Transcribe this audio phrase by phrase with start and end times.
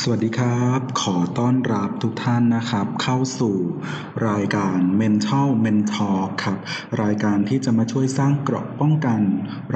[0.00, 3.56] สวัสดีครับ ขอต้อนรับทุกท่านนะครับ เข้าสู่
[4.28, 6.58] รายการ Mental Mentor ครับ
[7.02, 9.20] รายการที่จะมาช่วยสร้างเกราะป้องกัน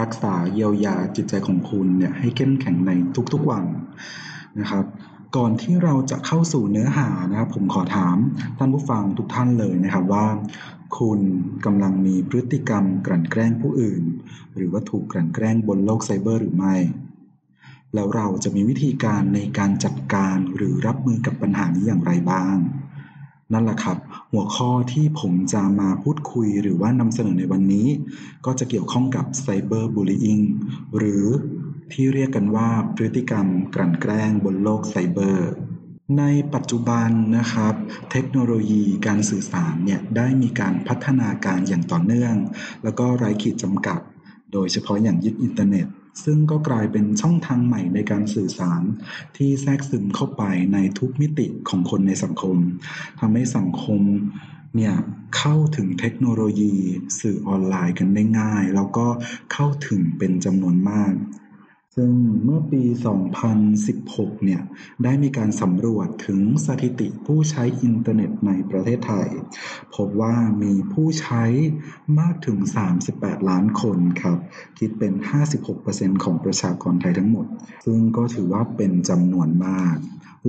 [0.01, 2.93] รักษาเยียวยาจิตใจของคุณเนี่ยให้เข้มแข็งใน
[3.33, 3.64] ทุกๆวัน
[4.59, 4.84] นะครับ
[5.36, 8.16] ก่อนที่เราจะเข้าสู่เนื้อหานะครับ ผมขอถาม
[8.59, 10.27] ท่านผู้ฟังทุกท่านเลยนะครับว่า
[10.98, 11.21] คุณ
[11.64, 14.02] กำลังมีพฤติกรรมกลั่นแกล้งผู้อื่น
[14.57, 16.77] หรือว่าถูกกลั่นแกล้งบนโลกไซเบอร์หรือไม่
[17.95, 22.57] แล้วเราจะมีวิธีการในการจัดการหรือรับมือกับปัญหานี้อย่างไรบ้าง
[23.53, 23.99] นั่นแหละครับ
[24.32, 27.89] หัวข้อที่ผมจะมาพูดคุยหรือว่านำเสนอในวันนี้
[28.46, 30.44] ก็จะเกี่ยวข้องกับไซเบอร์บูล y i n g
[30.96, 31.25] หรือ
[31.93, 35.50] ที่เรียกกันว่าพฤติกรรมกลั่นแกล้งบนโลกไซเบอร์
[36.19, 37.75] ในปัจจุบันนะครับ
[38.11, 42.36] เทคโนโลยีการสื่อสารเนี่ยได้มีการพัฒนาการอย่างต่อเนื่อง
[42.83, 44.00] แล้วก็ไร้ขีดจำกัด
[44.53, 45.86] โดยเฉพาะอย่างยิ่งอินเทอร์เน็ต
[46.25, 48.83] ซึ่งก็กลายเป็นช่องทางใหม่ในการสื่อสาร
[49.36, 52.56] ที่แทรกซึมเข้าไปในทุกมิติของคนในสังคม
[53.20, 54.00] ทำให้สังคม
[54.77, 54.94] เนี่ย
[55.36, 56.74] เข้าถึงเทคโนโลยี
[57.20, 59.06] สื่อออนไลน์กันได้ง่าย แล้วก็
[59.52, 61.12] เข้าถึงเป็นจำนวนมาก
[61.96, 62.12] ซึ่ง
[62.44, 62.83] เมื่อปี
[63.64, 64.62] 2016 เนี่ย
[65.05, 69.28] ได้มีการสำรวจถึงสถิติผู้ใช้อินเทอร์เน็ตในประเทศไทย
[69.94, 71.44] พบว่ามีผู้ใช้
[72.20, 72.58] มากถึง
[73.02, 74.38] 38 ล้านคนครับ
[74.78, 75.12] คิดเป็น
[75.68, 77.46] 56%ของประชากรไทยทั้งหมด
[77.86, 79.96] ซึ่งก็ถือว่าเป็นจำนวนมาก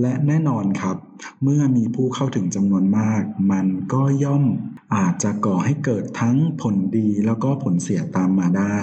[0.00, 0.96] และแน่นอนครับ
[1.42, 4.44] เมื่อมีผู้เข้าถึงจำนวนมาก มันก็ย่อม
[4.94, 8.78] อาจจะก่อให้เกิดทั้งผลดีแล้วก็ผลเสียตามมาได้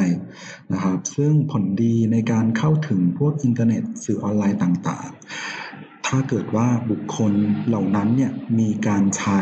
[0.72, 7.34] นะครับ ซึ่งผลดีในการเข้าถึงพวกอินเทอร์เน็ตสื่อออนไลน์ต่างๆ ถ้าเกิดว่าบุคคล
[7.68, 9.42] เหล่านั้นเนี่ยมีการใช้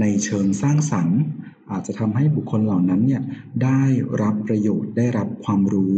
[0.00, 1.20] ในเชิงสร้างสรรค์
[1.70, 3.22] อาจจะทำให้บุคคลเหล่านั้นเนี่ย
[3.64, 3.82] ได้
[4.22, 5.96] รับประโยชน์ได้รับความรู้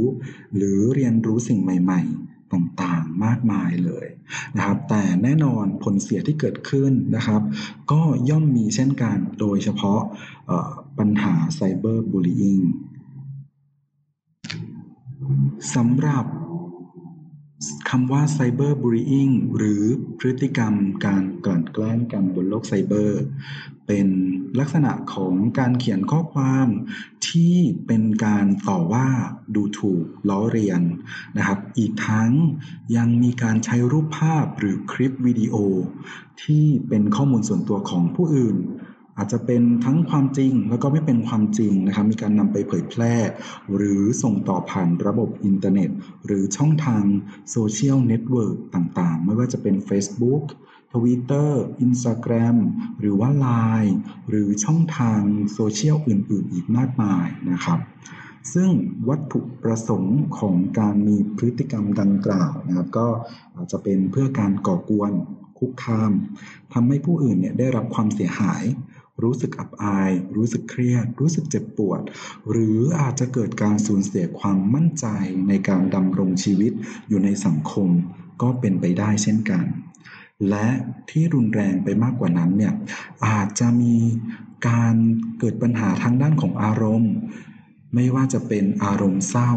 [0.57, 2.22] หรือเรียนรู้สิ่งใหม่ ๆ
[2.53, 4.07] ต่างๆ มากมายเลย
[4.57, 7.43] นะครับ แต่แน่นอนผลเสียที่เกิดขึ้นนะครับ
[7.93, 10.01] ก็ย่อมมีเช่นกันโดยเฉพาะ
[10.99, 12.65] ปัญหาไซเบอร์บูล y i n g
[15.75, 16.27] สำหรับ
[17.91, 19.83] คำว่าไซเบอร์บูล y i n g หรือ
[20.19, 20.75] พฤติกรรม
[21.07, 23.23] การกลั่นแกล้งกันบนโลกไซเบอร์
[23.87, 24.09] เป็น
[24.59, 26.69] ลักษณะของการเขียนข้อความ
[27.29, 29.09] ที่เป็นการต่อว่า
[29.55, 30.81] ดูถูกล้อเรียน
[31.37, 32.31] นะครับ อีกทั้ง
[32.97, 35.55] ยังมีการใช้รูปภาพหรือคลิปวิดีโอ
[36.43, 38.59] ที่เป็นข้อมูลส่วนตัวของผู้อื่น
[39.19, 43.15] อาจจะเป็นทั้งความจริงแล้วก็ไม่เป็นความจริงนะครับ มีการนำไปเผยแพร่
[43.75, 45.91] หรือส่งต่อผ่านระบบอินเทอร์เน็ต
[46.27, 47.05] หรือช่องทาง
[47.51, 50.45] โซเชียลเน็ตเวิร์กต่างๆ ไม่ว่าจะเป็น Facebook
[50.93, 51.51] Twitter
[51.85, 52.57] Instagram
[53.01, 53.95] หรือว่า Line
[54.29, 55.21] หรือช่องทาง
[55.53, 57.81] โซเชียลอื่น ๆ อีกมากมายนะครับ
[58.55, 58.71] ซึ่ง
[59.09, 63.09] วัตถุประสงค์ของการมีพฤติกรรมดังกล่าวนะครับ ก็
[63.55, 65.13] อาจจะเป็นเพื่อการก่อกวน
[65.59, 66.13] คุกคาม
[66.73, 68.65] ทำให้ผู้อื่นเนี่ยได้รับความเสียหาย
[69.23, 72.01] รู้สึกอับอาย รู้สึกเครียด รู้สึกเจ็บปวด
[72.51, 75.07] หรืออาจจะเกิดการสูญเสียความมั่นใจ
[75.49, 76.73] ในการดำรงชีวิต
[77.09, 77.89] อยู่ในสังคม
[78.43, 79.65] ก็เป็นไปได้เช่นกัน
[80.51, 80.69] และ
[81.11, 82.75] ที่รุนแรงไปมากกว่านั้นเนี่ย
[83.27, 83.97] อาจจะมี
[84.69, 84.95] การ
[85.39, 87.13] เกิดปัญหาทางด้านของอารมณ์
[87.95, 89.53] ไม่ว่าจะเป็นอารมณ์เศร้า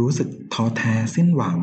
[0.00, 1.58] รู้สึกท้อแท้สิ้นหวัง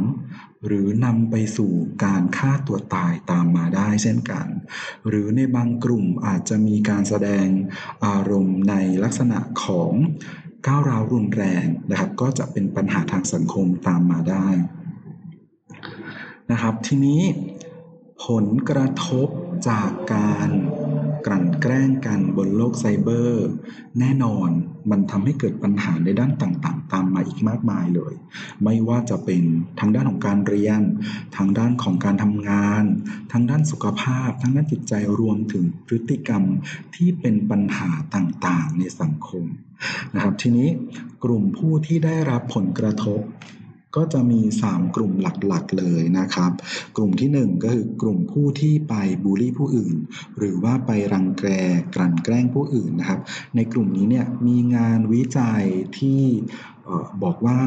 [0.65, 1.71] หรือนำไปสู่
[2.03, 4.47] การฆ่าตัวตายตามมาได้เช่นกัน
[5.07, 7.47] หรือในบางกลุ่มอาจจะมีการแสดง
[8.05, 9.91] อารมณ์ในลักษณะของ
[10.67, 14.47] ก้าวร้าวรุนแรงนะครับ ก็จะเป็นปัญหาทางสังคมตามมาได้
[16.51, 17.21] นะครับ ทีนี้
[18.25, 19.27] ผลกระทบ
[19.69, 20.49] จากการ
[21.25, 23.47] กลั่นแกล้งกันบนโลกไซเบอร์
[23.99, 24.49] แน่นอน
[24.91, 28.13] มันทำให้เกิดปัญหาในด้านต่างๆ ตามมาอีกมากมายเลย
[28.63, 29.43] ไม่ว่าจะเป็น
[29.79, 30.81] ทางด้านของการเรียน
[31.37, 32.83] ทางด้านของการทำงาน
[33.31, 36.43] ทางด้านสุขภาพ ทางด้านจิตใจรวมถึงพฤติกรรม
[36.95, 39.43] ที่เป็นปัญหาต่างๆ ในสังคม
[40.13, 40.69] นะครับทีนี้
[41.23, 43.21] กลุ่มผู้ที่ได้รับผลกระทบ
[43.95, 46.51] ก็จะมี 3 กลุ่มหลักๆเลยนะครับ
[46.97, 48.93] กลุ่มที่ 1 ก็คือกลุ่มผู้ที่ไป
[49.23, 49.95] บูลลี่ผู้อื่น
[50.37, 51.45] หรือว่าไปรังแก
[51.95, 53.19] กลั่นแกล้งผู้อื่นนะครับ
[53.55, 55.63] ในกลุ่มนี้เนี่ยมีงานวิจัย
[55.97, 56.21] ที่
[57.23, 57.59] บอกว่า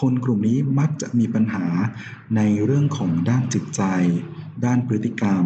[0.00, 1.66] คนกลุ่มนี้มักจะมีปัญหา
[2.36, 3.82] ในเรื่องของด้านจิตใจ
[4.64, 5.44] ด้านพฤติกรรม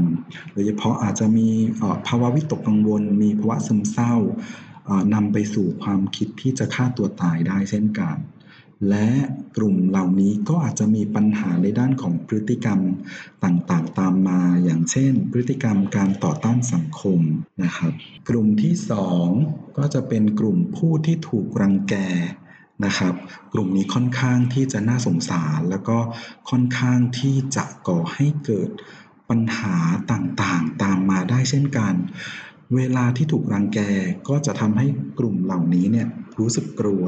[0.53, 1.49] โดยเฉพาะอาจจะมี
[2.07, 4.15] ภาวะวิตกกังวล มีภาวะซึมเศร้า
[5.15, 8.17] นำไปสู่ความคิดที่จะฆ่าตัวตายได้เช่นกัน
[8.89, 9.09] และ
[9.57, 12.81] กลุ่มเหล่านี้ก็อาจจะมีปัญหาในด้านของพฤติกรรม
[13.45, 17.21] ต่างๆ ตามมา อย่างเช่น พฤติกรรมการต่อต้านสังคม
[17.63, 17.93] นะครับ
[18.29, 19.29] กลุ่มที่สอง
[19.79, 21.95] ก็จะเป็นกลุ่มผู้ที่ถูกรังแก
[22.85, 23.15] นะครับ
[23.53, 25.99] กลุ่มนี้ค่อนข้างที่จะน่าสงสาร แล้วก็
[26.51, 28.71] ค่อนข้างที่จะก่อให้เกิด
[29.31, 29.77] ปัญหา
[30.13, 31.95] ต่างๆ ตามมาได้เช่นกัน
[32.75, 33.79] เวลาที่ถูกรังแก
[34.29, 34.87] ก็จะทำให้
[35.19, 36.09] กลุ่มเหล่านี้เนี่ย
[36.39, 37.05] รู้สึกกลัว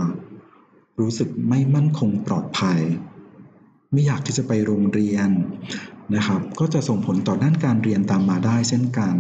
[1.01, 2.81] รู้สึกไม่มั่นคงปลอดภัย
[3.93, 5.29] ไม่อยากที่จะไปโรงเรียน
[6.15, 9.15] นะครับ ก็จะส่งผลต่อด้านการเรียนตามมาได้เช่นกัน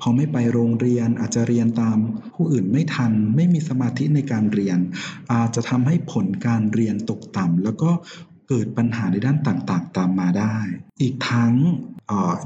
[0.00, 1.96] พอไม่ไปโรงเรียนอาจจะเรียนตาม
[2.34, 4.78] ผู้อื่นไม่ทัน ไม่มีสมาธิในการเรียน
[5.32, 7.90] อาจจะทำให้ผลการเรียนตกต่ำแล้วก็
[8.48, 10.56] เกิดปัญหาในด้านต่างๆ ตามมาได้
[11.02, 11.54] อีกทั้ง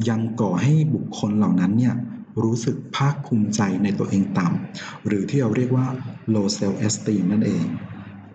[0.09, 1.95] ยังก่อให้บุคคลเหล่านั้นเนี่ย
[2.43, 5.87] รู้สึกภาคภูมิใจในตัวเองต่ำหรือที่เราเรียกว่า
[6.35, 7.65] low self esteem นั่นเอง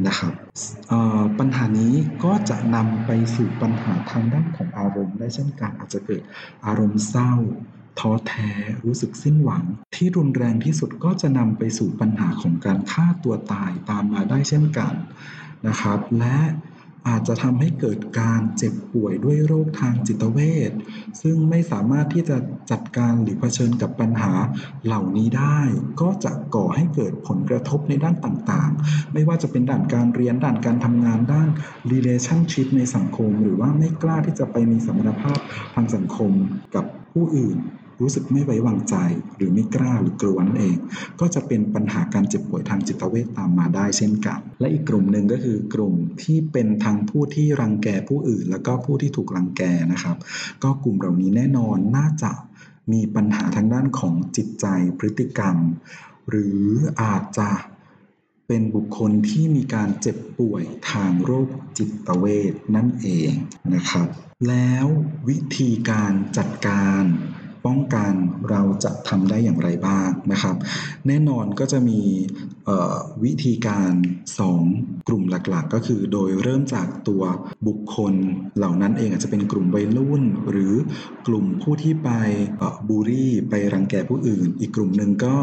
[0.08, 0.34] นะครับ
[1.40, 1.94] ปัญหานี้
[2.24, 6.22] ก็จะนำไปสู่ปัญหาทางด้านของอารมณ์ได้เช่นกันอาจจะเกิด
[6.66, 7.32] อารมณ์เศร้า
[8.00, 8.50] ท้อแท้
[8.86, 9.64] รู้สึกสิ้นหวัง
[9.96, 14.94] ที่รุนแรงที่สุดก็จะนำไปสู่ปัญหาของการฆ่าตัวตายตามมาได้เช่นกัน
[15.68, 16.38] นะครับ และ
[17.08, 20.40] อาจจะทำให้เกิดการเจ็บป่วยด้วยโรคทางจิตเว
[20.70, 20.72] ช
[21.22, 22.38] ซึ่งไม่สามารถที่จะ
[22.72, 24.34] จัดการหรือเผชิญกับปัญหา
[24.86, 25.60] เหล่านี้ได้
[26.02, 31.50] ก็จะก่อให้เกิดผลกระทบในด้านต่างๆ ไม่ว่าจะเป็นด้านการเรียนด้านการทำงานด้าน
[31.92, 35.40] relationship ในสังคม หรือว่าไม่กล้าที่จะไปมีสมรรถภาพ
[35.76, 36.32] ทางสังคม
[36.76, 37.58] กับผู้อื่น
[38.04, 38.96] รู้สึกไม่ไว้วางใจ
[39.36, 40.78] หรือไม่กล้าหรือกลัวนั่นเอง
[41.20, 49.62] ก็จะเป็นปัญหาการเจ็บป่วยทางจิตเวชตามมาได้เช่นกัน และอีกกลุ่มหนึ่งก็คือกลุ่มที่เป็นทางผู้ที่รังแกผู้อื่น แล้วก็ผู้ที่ถูกรังแก
[49.92, 50.18] นะครับ
[50.64, 52.32] ก็กลุ่มเหล่านี้แน่นอนน่าจะ
[52.92, 54.66] มีปัญหาทางด้านของจิตใจ
[55.00, 55.58] พฤติกรรม
[56.30, 56.62] หรือ
[57.02, 57.52] อาจจะ
[58.48, 63.32] เป็นบุคคลที่มีการเจ็บป่วยทางโรคจิตเวชนั่นเอง
[63.76, 64.08] นะครับ
[64.48, 64.88] แล้ว
[65.30, 67.04] วิธีการจัดการ
[67.66, 68.14] ป้องกัน
[68.50, 70.56] เราจะทำได้อย่างไรบ้างนะครับ
[71.08, 72.02] แน่นอนก็จะมี
[73.24, 73.94] วิธีการ
[74.52, 77.24] 2 กลุ่มหลักๆ ก็คือโดยเริ่มจากตัว
[77.68, 78.14] บุคคล
[78.58, 80.74] เหล่านั้นเองอาจจะเป็นกลุ่มวัยรุ่น หรือ
[81.28, 82.10] กลุ่มผู้ที่ไป
[82.90, 85.36] บูรี่ไปรังแกผู้อื่น อีกกลุ่มหนึ่งก็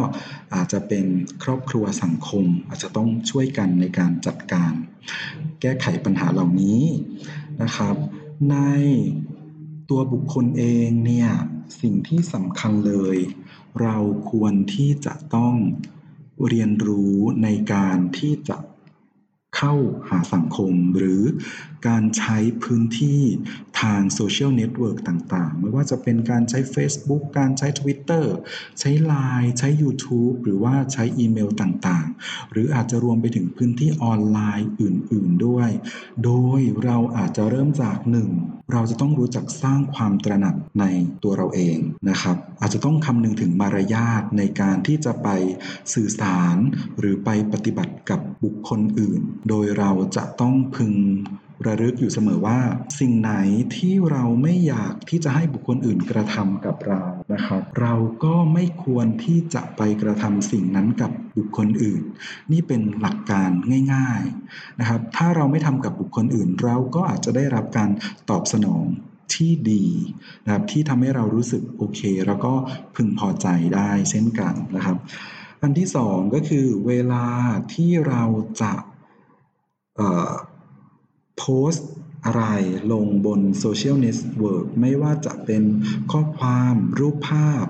[0.54, 1.06] อาจจะเป็น
[1.42, 4.72] ครอบครัวสังคม อาจจะต้องช่วยกันในการจัดการ
[5.60, 6.82] แก้ไขปัญหาเหล่านี้
[7.62, 7.96] นะครับ
[8.50, 8.56] ใน
[9.90, 11.30] ตัวบุคคลเองเนี่ย
[11.80, 13.16] สิ่งที่สำคัญเลย
[13.80, 13.96] เรา
[14.30, 15.54] ควรที่จะต้อง
[16.48, 18.56] เรียนรู้ในการที่จะ
[19.56, 19.74] เข้า
[20.08, 21.22] หาสังคม หรือ
[21.88, 23.22] การใช้พื้นที่
[23.80, 28.24] ทางโซเชียลเน็ตเวิร์กต่างๆ ไม่ว่าจะเป็นการใช้ Facebook การใช้ Twitter
[28.80, 35.70] ใช้ Line ใช้ YouTube หรือว่าใช้อีเมลต่างๆ หรืออาจจะรวมไปถึงพื้นที่ออนไลน์อื่นๆด้วย
[36.24, 38.30] โดยเราอาจจะเริ่มจากหนึ่ง
[38.72, 40.84] เราจะต้องรู้จักสร้างความตระหนักใน
[41.22, 41.76] ตัวเราเอง
[42.08, 45.28] นะครับ อาจจะต้องคำนึงถึงมารยาทในการที่จะไป
[45.94, 46.56] สื่อสาร
[46.98, 50.92] หรือไปปฏิบัติกับบุคคลอื่น โดยเราจะต้องพึง
[51.66, 52.58] ระลึกอยู่เสมอว่า
[53.00, 53.32] สิ่งไหน
[53.76, 57.02] ที่เราไม่อยากที่จะให้บุคคลอื่นกระทำกับเรา
[57.32, 62.02] นะครับเราก็ไม่ควรที่จะไปกระทำสิ่งนั้นกับบุคคลอื่น
[62.52, 63.50] นี่เป็นหลักการ
[63.94, 64.22] ง่าย
[64.52, 67.90] ๆนะครับ ถ้าเราไม่ทำกับบุคคลอื่น เราก็อาจจะได้รับการ
[68.30, 68.84] ตอบสนอง
[69.34, 69.86] ที่ดี
[70.44, 72.52] นะครับที่ทำให้เรารู้สึกโอเค แล้วก็
[72.94, 74.96] พึงพอใจได้เช่นกันนะครับ
[75.62, 77.26] อันที่สองก็คือเวลา
[77.74, 78.24] ที่เรา
[78.62, 78.72] จะ
[81.38, 81.86] โพสต์
[82.24, 82.44] อะไร
[82.92, 85.62] ลงบนโซเชียลเน็ตเวิร์กไม่ว่าจะเป็น
[86.12, 87.66] ข้อความรูปภาพ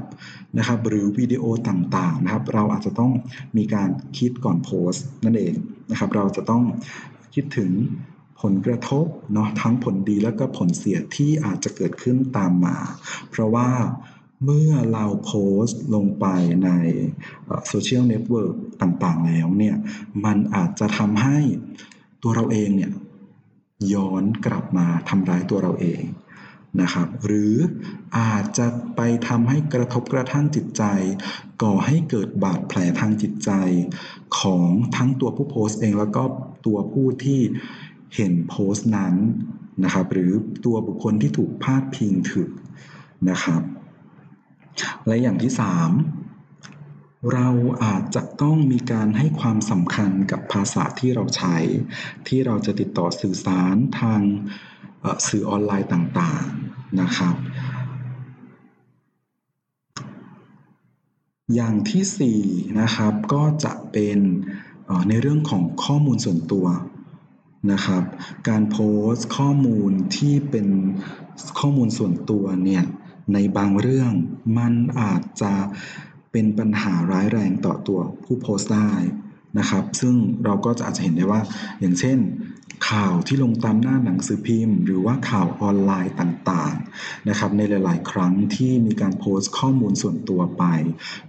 [0.59, 3.13] นะครับหรือวิดีโอต่างๆนะครับ เราอาจจะต้อง
[3.57, 5.55] มีการคิดก่อนโพสต์นั่นเอง
[5.91, 6.63] นะครับ เราจะต้อง
[7.35, 7.73] คิดถึง
[8.43, 12.77] ผลกระทบเนาะทั้งผลดีแล้วก็ผลเสียที่อาจจะเกิดขึ้นตามมา
[13.31, 13.71] เพราะว่า
[14.45, 15.33] เมื่อเราโพ
[15.65, 16.27] สต์ลงไป
[16.65, 16.71] ใน
[17.69, 19.77] โซเชียลเน็ตเวิร์กต่างๆแล้วเนี่ย
[20.25, 21.39] มันอาจจะทำให้
[22.23, 22.93] ตัวเราเองเนี่ย
[23.95, 26.03] ย้อนกลับมาทำร้ายตัวเราเอง
[26.81, 27.55] นะครับ หรือ
[28.19, 30.85] อาจจะไปทำให้กระทบกระทั่งจิตใจ
[31.63, 33.51] ก่อให้เกิดบาดแผลทางจิตใจ
[34.39, 36.23] ของทั้งตัวผู้โพสต์เองแล้วก็
[36.67, 37.41] ตัวผู้ที่
[38.15, 39.15] เห็นโพสต์นั้น
[39.85, 40.33] นะครับ หรือ
[40.65, 42.51] ตัวบุคคลที่ถูกพาดพิงถึง
[43.31, 43.63] นะครับ
[45.07, 45.91] และอย่างที่สาม
[47.33, 47.49] เรา
[47.85, 51.57] อาจจะต้องมีการให้ความสำคัญกับภาษาที่เราใช้
[52.29, 54.21] ที่เราจะติดต่อสื่อสารทาง
[55.29, 57.35] สื่อออนไลน์ต่างๆนะครับ
[61.55, 64.19] อย่างที่4นะครับก็จะเป็น
[65.09, 66.67] ในเรื่องของข้อมูลส่วนตัว
[67.73, 68.03] นะครับ
[68.49, 68.79] การโพ
[69.11, 70.67] สต์ข้อมูลที่เป็น
[71.59, 72.85] ข้อมูลส่วนตัวเนี่ย
[73.33, 74.13] ในบางเรื่อง
[74.59, 75.53] มันอาจจะ
[76.33, 78.93] เป็นปัญหาร้ายแรงต่อตัวผู้โพสต์ได้
[79.59, 81.41] นะครับ ซึ่งเราก็จะอาจจะเห็นได้ว่า
[81.81, 82.19] อย่างเช่น
[82.91, 90.65] ข่าวที่ลงตามหน้าหนังสือพิมพ์ หรือว่าข่าวออนไลน์ต่างๆนะครับในหลาย ๆ ครั้งที่มีการโพสต์ข้อมูลส่วนตัวไป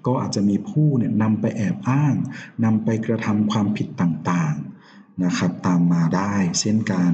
[0.05, 2.15] ก็อาจจะมีผู้เนี่ยนำไปแอบอ้าง
[2.63, 7.11] นำไปกระทำความผิดต่างๆนะครับตามมาได้เช่นกัน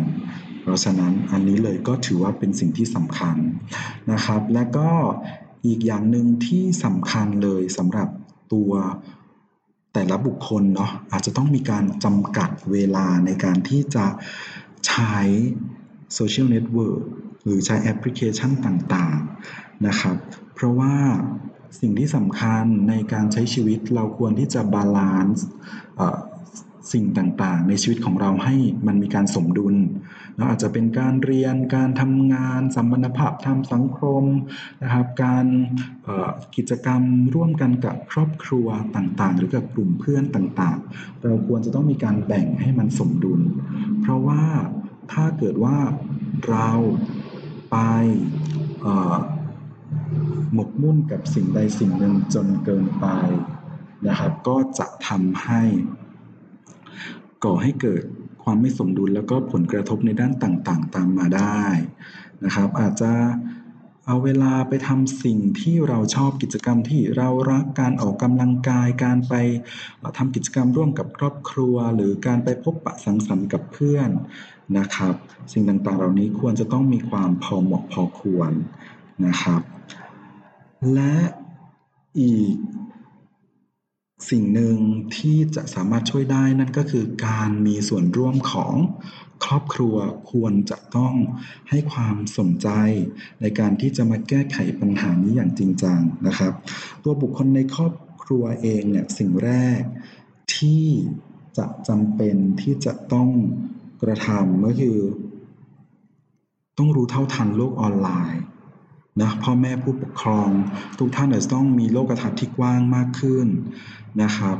[0.61, 3.37] เพราะฉะนั้นอันนี้เลยก็ถือว่าเป็นสิ่งที่สำคัญ
[4.11, 4.89] นะครับ และก็
[5.65, 8.09] อีกอย่างหนึ่งที่สำคัญเลยสำหรับ
[8.53, 8.71] ตัว
[9.93, 14.05] แต่ละบุคคลเนาะอาจจะต้องมีการจำกัดเวลาในการที่จะ
[14.87, 15.17] ใช้
[16.13, 17.01] โซเชียลเน็ตเวิร์ก
[17.43, 20.15] หรือใช้แอปพลิเคชันต่างๆนะครับ
[20.53, 20.93] เพราะว่า
[21.79, 25.45] สิ่งที่สำคัญในการใช้ชีวิตเราควรที่จะบาลานซ์
[26.93, 28.55] สิ่งต่างๆ ในชีวิตของเราให้
[28.87, 29.75] มันมีการสมดุล
[30.37, 34.23] นะอาจจะเป็นการเรียนการทำงานสัมพันธภาพทางสังคม
[34.83, 35.45] นะครับ การ
[36.55, 37.01] กิจกรรม
[37.35, 43.41] ร่วมกันกับครอบครัวต่างๆ หรือกับกลุ่มเพื่อนต่างๆ เราควรจะต้องมีการแบ่งให้มันสมดุล
[44.01, 44.43] เพราะว่า
[45.11, 45.77] ถ้าเกิดว่า
[46.49, 46.69] เรา
[47.71, 47.77] ไป
[50.53, 53.07] หมกมุ่นกับสิ่งใดสิ่งหนึ่งจนเกินไป
[54.07, 55.63] นะครับ ก็จะทำให้
[57.45, 58.03] ก่อให้เกิด
[58.49, 61.63] ความไม่สมดุลแล้วก็ผลกระทบในด้านต่างๆ ตามมาได้
[62.43, 63.11] นะครับ อาจจะ
[64.05, 69.33] เอาเวลาไปทำสิ่งที่เราชอบกิจกรรมที่เรารักการออกกำลังกาย การไป
[70.17, 74.09] ทำกิจกรรมร่วมกับครอบครัว หรือการไปพบปะสังสรรค์กับเพื่อน
[74.77, 75.15] นะครับ
[75.53, 78.51] สิ่งต่างๆ เหล่านี้ควรจะต้องมีความพอเหมาะพอควร
[79.25, 79.61] นะครับ
[80.93, 81.15] และ
[82.19, 82.55] อีก
[84.29, 84.77] สิ่งหนึ่ง
[85.17, 88.75] ที่จะสามารถช่วยได้นั่นก็คือการมีส่วนร่วมของ
[89.45, 89.95] ครอบครัว
[90.31, 91.13] ควรจะต้อง
[91.69, 92.69] ให้ความสนใจ
[93.41, 96.53] ในการที่จะมาแก้ไขปัญหานี้อย่างจริงจังนะครับ
[97.03, 97.93] ตัวบุคคลในครอบ
[98.23, 99.81] ครัวเองเนี่ยสิ่งแรก
[100.55, 100.85] ที่
[101.57, 103.29] จะจำเป็นที่จะต้อง
[104.01, 104.99] กระทำก็คือ
[106.77, 108.43] ต้องรู้เท่าทันโลกออนไลน์
[109.21, 110.49] นะพ่อแม่ผู้ปกครอง
[110.99, 113.47] ทุกท่านอาจจะต้องมีโลกทัศน์ที่กว้างมากขึ้น
[114.23, 114.57] นะครับ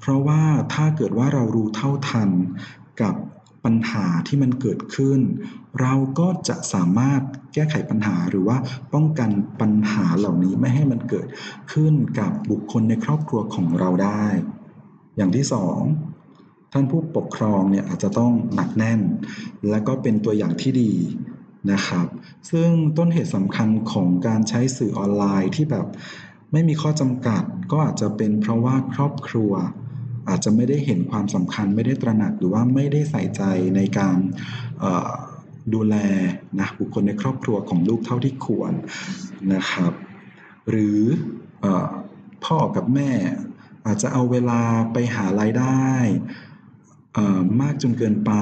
[0.00, 0.42] เพราะว่า
[0.74, 2.30] ถ้าเกิดว่าเรารู้เท่าทัน
[3.02, 3.14] กับ
[3.64, 5.20] ปัญหาที่มันเกิดขึ้น
[5.80, 7.20] เราก็จะสามารถ
[7.54, 8.56] แก้ไขปัญหาหรือว่า
[8.94, 11.28] ป้องกันปัญหาเหล่านี้ไม่ให้มันเกิด
[11.72, 14.24] ขึ้นกับบุคคลในครอบครัวของเราได้
[15.16, 15.78] อย่างที่สอง
[16.72, 19.00] ท่านผู้ปกครองเนี่ยอาจจะต้องหนักแน่น
[19.70, 20.92] และก็เป็นตัวอย่างที่ดี
[21.72, 22.06] นะครับ
[22.50, 25.86] ซึ่งต้นเหตุสำคัญของการใช้สื่อออนไลน์ที่แบบ
[26.52, 27.42] ไม่มีข้อจำกัด
[27.72, 29.52] ก็อาจจะเป็นเพราะว่าครอบครัว
[30.28, 33.42] อาจจะไม่ได้เห็นความสำคัญไม่ได้ตระหนักหรือว่าไม่ได้ใส่ใจ
[33.76, 34.18] ในการ
[35.74, 35.96] ดูแล
[36.60, 38.72] นะบุคคลในครอบครัวของลูกเท่าที่ควร
[39.54, 39.92] นะครับ
[40.70, 41.00] หรือ
[41.64, 41.66] อ
[42.44, 43.10] พ่อกับแม่
[43.86, 45.88] อาจจะเอาเวลาไปหารายได้
[47.60, 48.32] มากจนเกินไป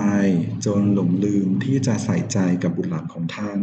[0.67, 3.61] จนหลงลืมที่จะใส่ใจกับบุตรหลานของท่าน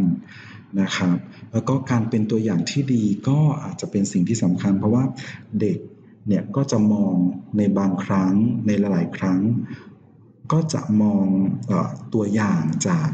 [0.82, 1.18] นะครับ
[1.52, 5.04] แล้วก็การเป็นตัวอย่างที่ดีก็อาจจะเป็นสิ่งที่สำคัญ เพราะว่า
[5.62, 5.78] เด็ก
[6.28, 7.16] เนี่ยก็จะมอง
[7.58, 8.34] ในบางครั้ง
[8.68, 9.40] ในหลายๆ ครั้ง
[10.52, 11.26] ก็จะมอง
[11.70, 11.74] อ
[12.14, 13.10] ตัวอย่างจาก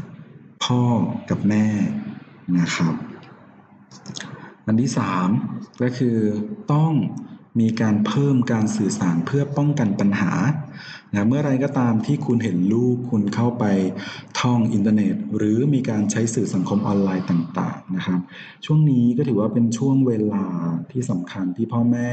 [0.64, 0.82] พ่อ
[1.30, 1.66] กับแม่
[2.58, 2.94] นะครับ
[4.66, 5.28] อันที่สาม
[5.82, 6.16] ก็คือ
[6.72, 6.92] ต้อง
[7.60, 10.32] มีการเพิ่มการสื่อสารเพื่อป้องกันปัญหา
[11.14, 13.64] นะเมื่อไรก็ตามที่คุณเห็นลูกคุณเข้าไป
[14.40, 18.20] ท่องอินเทอร์เน็ต หรือมีการใช้สื่อสังคมออนไลน์ต่างๆนะครับ
[18.64, 20.46] ช่วงนี้ก็ถือว่าเป็นช่วงเวลา
[20.90, 22.08] ที่สำคัญที่พ่อแม่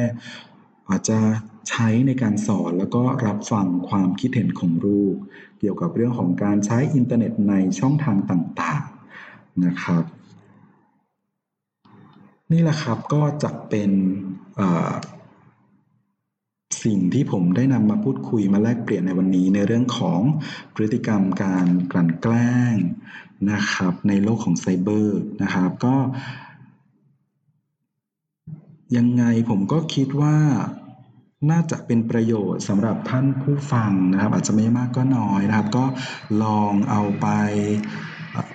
[0.90, 1.20] อาจจะ
[1.70, 5.16] ใช้ในการสอนแล้วก็รับฟังความคิดเห็นของลูก
[5.60, 10.04] เกี่ยวกับเรื่องของการใช้อินเทอร์เน็ตในช่องทางต่างๆนะครับ
[12.52, 13.92] นี่แหละครับก็จะเป็น
[16.84, 20.22] สิ่งที่ผมได้นำมาพูดคุยมาแลกเปลี่ยนในวันนี้ในเรื่องของ
[20.76, 22.76] พฤติกรรมการกลั่นแกล้ง
[23.52, 25.96] นะครับ ในโลกของไซเบอร์นะครับก็
[28.98, 30.38] ยังไงผมก็คิดว่า
[31.52, 35.86] น่าจะเป็นประโยชน์สำหรับท่านผู้ฟังนะครับ อาจจะไม่มากก็น้อยนะครับ ก็
[36.44, 37.28] ลองเอาไป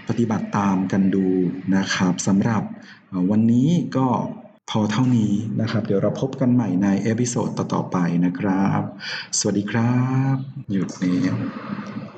[0.08, 1.28] ปฏิบัติตามกันดู
[1.76, 2.62] นะครับสำหรับ
[3.30, 4.06] วันนี้ก็
[4.70, 8.82] พอเท่านี้นะครับ เดี๋ยวเราพบกันใหม่ใน episode ต่อๆไปนะครับ
[9.38, 9.94] สวัสดีครั
[10.34, 10.36] บ
[10.72, 11.18] หยุดนี้